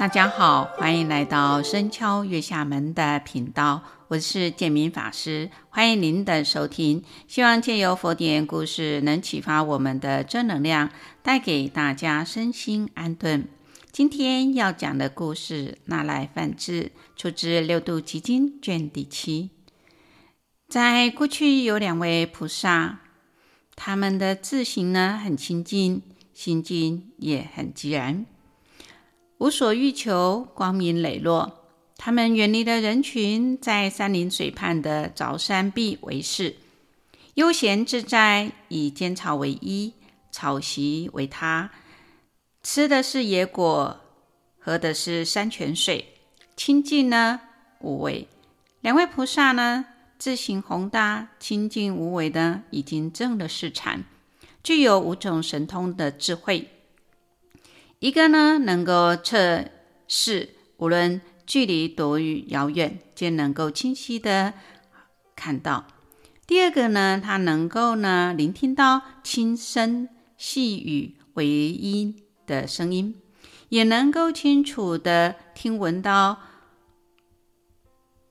[0.00, 7.04] 大家好，欢迎来到深敲月下门的频道，我是建明法师，欢迎您的收听。
[7.28, 10.88] 希望借由佛典故事，能启发我们的正能量，
[11.22, 13.46] 带给大家身心安顿。
[13.92, 19.50] 今天要讲的故事，那赖梵志，出自《六度集经》卷第七。
[20.66, 23.00] 在过去有两位菩萨，
[23.76, 26.00] 他们的自行呢很清净，
[26.32, 28.24] 心境也很寂然。
[29.40, 31.64] 无所欲求，光明磊落。
[31.96, 36.56] 他们远离了人群，在山林水畔的凿山壁为室，
[37.34, 39.94] 悠闲自在，以尖草为衣，
[40.30, 41.70] 草席为榻，
[42.62, 43.98] 吃的是野果，
[44.58, 46.18] 喝的是山泉水，
[46.54, 47.40] 清净呢
[47.78, 48.28] 无为。
[48.82, 49.86] 两位菩萨呢，
[50.18, 54.04] 自行宏大，清净无为的，已经证了四禅，
[54.62, 56.68] 具有五种神通的智慧。
[58.00, 59.66] 一个呢，能够测
[60.08, 64.54] 试，无论距离多远遥远，皆能够清晰的
[65.36, 65.86] 看到。
[66.46, 73.20] 第二个呢，它能够呢，聆听到轻声细语为音的声音，
[73.68, 76.38] 也能够清楚的听闻到。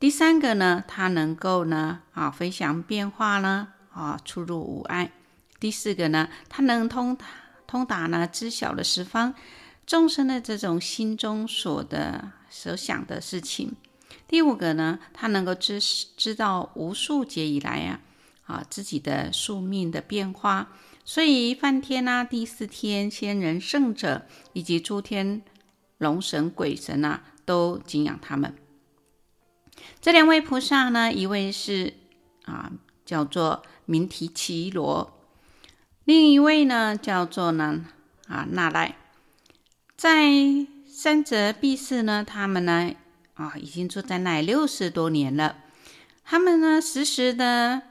[0.00, 5.12] 第三个呢，它能够呢，啊，飞翔变化呢，啊，出入无碍。
[5.60, 7.18] 第四个呢，它能通
[7.68, 9.34] 通达呢，知晓了十方
[9.86, 13.76] 众生的这种心中所的所想的事情。
[14.26, 15.78] 第五个呢，他能够知
[16.16, 18.00] 知道无数劫以来啊
[18.46, 20.72] 啊自己的宿命的变化。
[21.04, 25.42] 所以梵天啊、第四天、仙人、圣者以及诸天
[25.98, 28.54] 龙神鬼神啊，都敬仰他们。
[30.00, 31.92] 这两位菩萨呢，一位是
[32.46, 32.72] 啊
[33.04, 35.17] 叫做名提奇罗。
[36.08, 37.84] 另一位呢，叫做呢
[38.28, 38.96] 啊那赖，
[39.94, 40.32] 在
[40.86, 42.94] 山泽壁室呢，他们呢
[43.34, 45.56] 啊已经住在那里六十多年了。
[46.24, 47.82] 他们呢时时的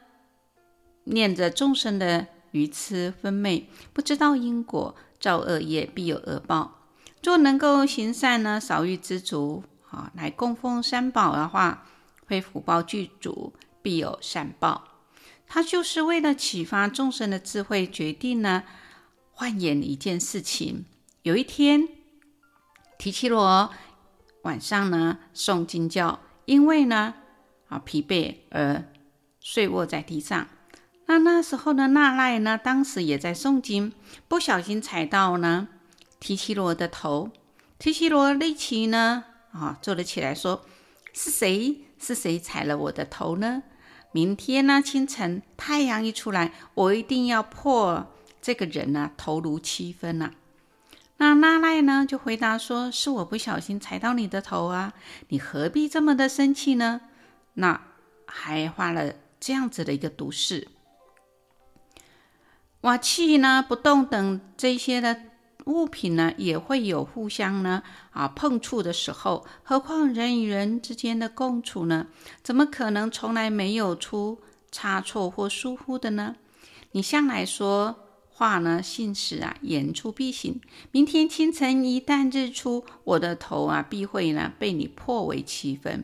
[1.03, 6.87] 念着众生的愚痴昏昧，不知道因果，造恶业必有恶报。
[7.21, 11.85] 若能够行善呢，少欲知足啊，来供奉三宝的话，
[12.25, 13.53] 会福报具足，
[13.83, 14.85] 必有善报。
[15.47, 18.63] 他就是为了启发众生的智慧，决定呢，
[19.31, 20.85] 幻演一件事情。
[21.23, 21.87] 有一天，
[22.97, 23.71] 提只罗
[24.43, 27.15] 晚上呢诵经教，因为呢
[27.69, 28.83] 啊疲惫而
[29.39, 30.47] 睡卧在地上。
[31.05, 33.93] 那那时候呢那赖呢，当时也在诵经，
[34.27, 35.69] 不小心踩到呢
[36.19, 37.31] 提只罗的头。
[37.79, 40.65] 提只罗立即呢啊坐了起来，说
[41.13, 41.81] ：“是谁？
[41.99, 43.63] 是谁踩了我的头呢？”
[44.11, 48.07] 明天呢，清晨太阳一出来，我一定要破
[48.41, 50.31] 这个人呢头颅七分呐、
[51.17, 54.93] 那那赖呢就回答说：“是我不小心踩到你的头啊，
[55.29, 57.01] 你何必这么的生气呢？”
[57.55, 57.81] 那
[58.25, 60.67] 还画了这样子的一个毒誓，
[62.81, 65.21] 瓦器呢不动等这些的。
[65.67, 72.07] 物品呢也会有互相呢啊碰触的时候，何况人与人之间的共处呢？
[72.41, 74.39] 怎么可能从来没有出
[74.71, 76.35] 差错或疏忽的呢？
[76.93, 77.95] 你向来说
[78.29, 80.61] 话呢信实啊，言出必行。
[80.91, 86.03] 明天清晨一旦日出，我的头啊必会呢被你破为七分，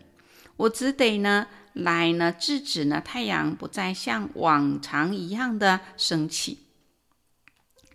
[0.57, 6.59] 我只得呢来呢制止呢太阳不再像往常一样的升起。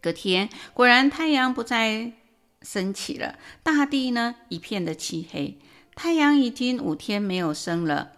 [0.01, 2.13] 隔天果然太阳不再
[2.63, 5.59] 升起了，大地呢一片的漆黑。
[5.95, 8.13] 太阳已经五天没有升了，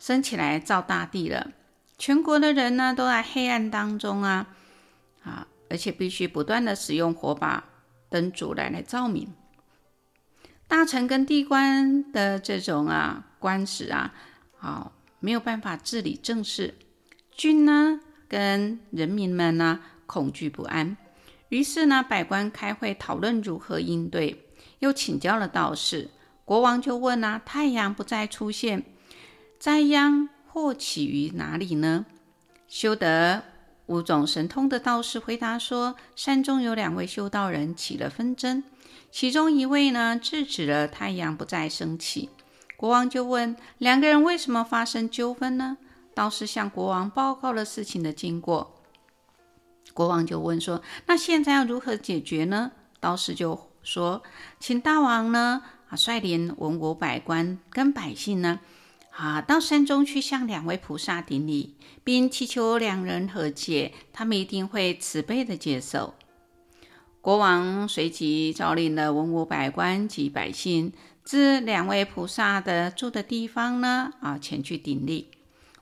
[0.00, 1.52] 升起来照大地了。
[1.96, 4.48] 全国的人呢都在黑暗当中啊
[5.22, 7.64] 啊，而且必须不断的使用火把、
[8.08, 9.32] 灯烛来来照明。
[10.66, 14.12] 大臣跟地官的这种啊官职啊，
[14.58, 16.74] 啊没有办法治理政事，
[17.30, 19.80] 君呢跟人民们呢。
[20.06, 20.96] 恐惧不安，
[21.48, 24.46] 于是呢，百官开会讨论如何应对，
[24.78, 26.10] 又请教了道士。
[26.44, 28.84] 国王就问啊：太阳不再出现，
[29.58, 32.06] 灾殃或起于哪里呢？
[32.68, 33.42] 修得
[33.86, 38.64] 五种神通的道士回答说：山中有两位修道人起了纷争，
[39.10, 42.30] 其中一位呢制止了太阳不再升起。
[42.76, 45.78] 国王就问：两个人为什么发生纠纷呢？
[46.14, 48.73] 道士向国王报告了事情的经过。
[49.92, 54.22] 国王就问说：“那现在要如何解决呢？”道士就说
[54.58, 58.60] ：“请大王呢啊率领文武百官跟百姓呢
[59.10, 66.14] 啊到山中去向两位菩萨顶礼，并祈求两人和解，他们一定会慈悲的接受。”
[67.20, 70.92] 国王随即召令了文武百官及百姓，
[71.24, 75.30] 至两位菩萨的住的地方呢，啊，前去顶礼。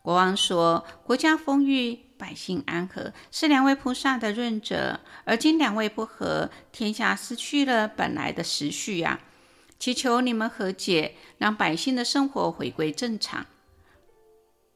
[0.02, 5.00] 国王说：“国家丰裕，百姓安和，是两位菩萨的润泽。
[5.24, 9.18] 而今两位不和，天下失去了本来的时序呀、
[9.80, 13.46] 祈求你们和解，让百姓的生活回归正常。”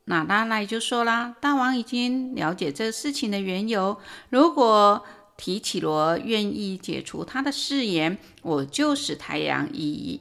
[0.07, 4.01] 那拉赖就说啦：“大王已经了解这事情的缘由，
[4.31, 5.05] 如果……”
[5.39, 10.19] 提起罗愿意解除他的誓言，我就使太阳以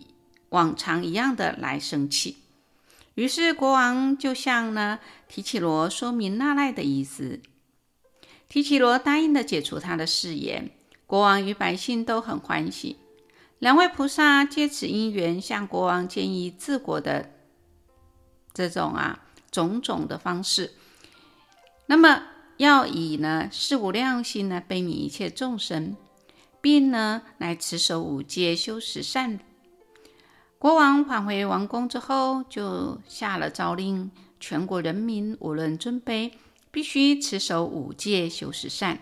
[0.50, 2.36] 往常一样的来生气。
[3.15, 7.41] 于是国王就向呢提起罗说明那赖的意思。
[8.47, 10.69] 提起罗答应的解除他的誓言，
[11.07, 12.97] 国王与百姓都很欢喜。
[13.59, 17.31] 两位菩萨借此因缘向国王建议治国的
[18.53, 20.73] 这种啊种种的方式。
[21.88, 22.27] 那么。
[22.57, 25.97] 要以呢四无量心呢悲悯一切众生，
[26.61, 29.41] 并呢来持守五戒修持善。
[30.65, 34.09] 国王返回王宫之后，就下了诏令，
[34.39, 36.31] 全国人民无论尊卑，
[36.71, 38.97] 必须持守五戒修十善。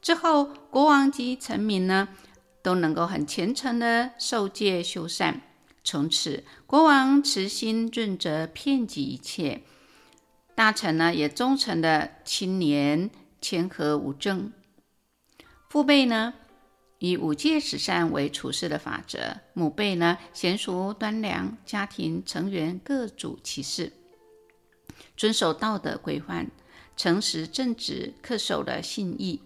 [0.00, 2.06] 之后，国王及臣民呢
[2.62, 5.40] 都能够很虔诚的受戒修善。
[5.82, 9.62] 从此，国王慈心润泽，遍及一切。
[10.54, 13.10] 大臣呢也忠诚的清廉
[13.40, 14.52] 谦和无争，
[15.68, 16.34] 父辈呢
[16.98, 23.92] 以五戒十善为处事的法则，母辈呢娴淑端良，家庭成员各主其事，
[25.16, 26.50] 遵守道德规范，
[26.96, 29.40] 诚实正直，恪守了信义，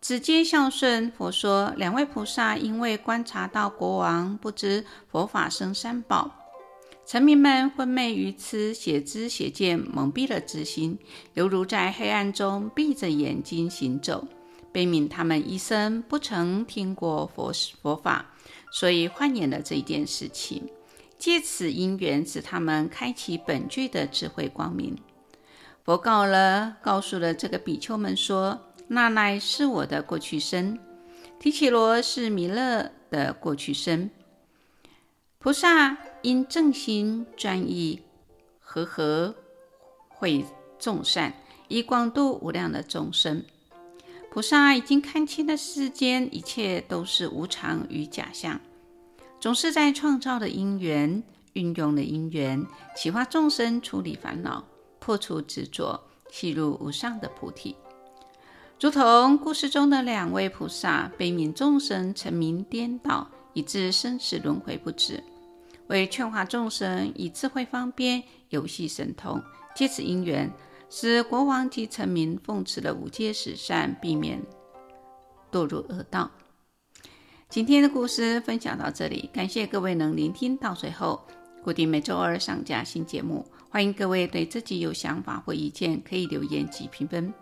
[0.00, 1.10] 子皆孝顺。
[1.10, 6.36] 佛说两位菩萨因为观察到国王不知佛法生三宝。
[7.04, 10.98] 臣民们昏昧愚痴，邪知邪见蒙蔽了之心，
[11.34, 14.28] 犹如在黑暗中闭着眼睛行走。
[14.72, 18.34] 悲悯他们一生不曾听过佛佛法，
[18.70, 20.68] 所以幻演了这一件事情。
[21.18, 24.96] 借此因缘，使他们开启本具的智慧光明。
[25.84, 30.78] 佛告了，告诉了这个比丘们说：那赖是我的过去生，
[31.40, 34.10] 提起罗是弥勒的过去生。
[35.38, 38.02] 菩萨因正心专一，
[38.60, 39.34] 和合
[40.08, 40.44] 会
[40.78, 41.34] 众善，
[41.68, 43.44] 以广度无量的众生。
[44.30, 48.60] 菩萨已经看清了世间一切都是无常与假象，
[49.40, 51.22] 总是在创造的因缘，
[51.54, 52.64] 运用的因缘，
[52.96, 54.64] 启发众生处理烦恼，
[54.98, 57.74] 破除执着，契入无上的菩提。
[58.80, 63.28] 如同故事中的两位菩萨，悲悯众生沉迷颠倒。
[63.54, 65.20] 以致生死轮回不止，
[65.88, 69.42] 为劝化众生，以智慧方便，游戏神通，
[69.74, 70.48] 借此因缘，
[70.90, 74.42] 使国王及臣民奉持了五戒十善，避免
[75.52, 76.30] 堕入恶道。
[77.48, 81.20] 今天的故事分享到这里，感谢各位能聆听到最后。
[81.62, 87.32] 固定每周二上架新节目，欢迎各位对自己有想法或意见，可以留言及评分。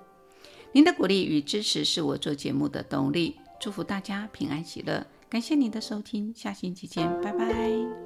[0.72, 3.36] 您的鼓励与支持是我做节目的动力。
[3.60, 5.06] 祝福大家平安喜乐。
[5.28, 8.05] 感谢您的收听，下星期见，拜拜。